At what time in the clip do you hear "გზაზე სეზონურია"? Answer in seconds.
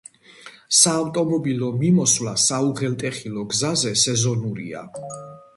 3.55-4.83